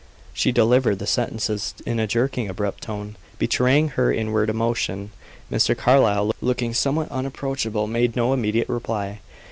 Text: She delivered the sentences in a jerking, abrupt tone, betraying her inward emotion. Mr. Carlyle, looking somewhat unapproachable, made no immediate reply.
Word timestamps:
She 0.33 0.51
delivered 0.51 0.97
the 0.97 1.05
sentences 1.05 1.75
in 1.85 1.99
a 1.99 2.07
jerking, 2.07 2.49
abrupt 2.49 2.81
tone, 2.81 3.17
betraying 3.37 3.89
her 3.89 4.11
inward 4.11 4.49
emotion. 4.49 5.11
Mr. 5.51 5.77
Carlyle, 5.77 6.33
looking 6.41 6.73
somewhat 6.73 7.11
unapproachable, 7.11 7.85
made 7.85 8.15
no 8.15 8.33
immediate 8.33 8.67
reply. 8.67 9.19